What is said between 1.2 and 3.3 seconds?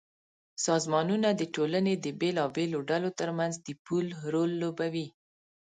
د ټولنې د بېلابېلو ډلو